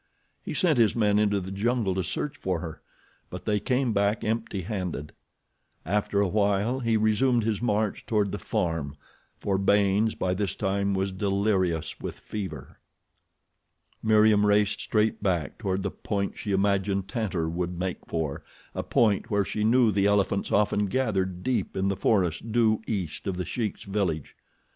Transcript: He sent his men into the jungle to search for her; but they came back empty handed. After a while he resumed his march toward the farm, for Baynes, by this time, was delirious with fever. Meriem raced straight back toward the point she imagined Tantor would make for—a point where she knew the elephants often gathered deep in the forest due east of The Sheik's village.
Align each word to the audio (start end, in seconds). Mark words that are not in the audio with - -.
He 0.43 0.55
sent 0.55 0.79
his 0.79 0.95
men 0.95 1.19
into 1.19 1.39
the 1.39 1.51
jungle 1.51 1.93
to 1.93 2.01
search 2.03 2.35
for 2.35 2.59
her; 2.59 2.81
but 3.29 3.45
they 3.45 3.59
came 3.59 3.93
back 3.93 4.23
empty 4.23 4.61
handed. 4.63 5.11
After 5.85 6.19
a 6.19 6.27
while 6.27 6.79
he 6.79 6.97
resumed 6.97 7.43
his 7.43 7.61
march 7.61 8.03
toward 8.07 8.31
the 8.31 8.39
farm, 8.39 8.95
for 9.37 9.59
Baynes, 9.59 10.15
by 10.15 10.33
this 10.33 10.55
time, 10.55 10.95
was 10.95 11.11
delirious 11.11 11.99
with 11.99 12.17
fever. 12.17 12.79
Meriem 14.01 14.43
raced 14.43 14.79
straight 14.79 15.21
back 15.21 15.59
toward 15.59 15.83
the 15.83 15.91
point 15.91 16.35
she 16.35 16.51
imagined 16.51 17.07
Tantor 17.07 17.47
would 17.47 17.77
make 17.77 17.99
for—a 18.07 18.81
point 18.81 19.29
where 19.29 19.45
she 19.45 19.63
knew 19.63 19.91
the 19.91 20.07
elephants 20.07 20.51
often 20.51 20.87
gathered 20.87 21.43
deep 21.43 21.77
in 21.77 21.89
the 21.89 21.95
forest 21.95 22.51
due 22.51 22.81
east 22.87 23.27
of 23.27 23.37
The 23.37 23.45
Sheik's 23.45 23.83
village. 23.83 24.35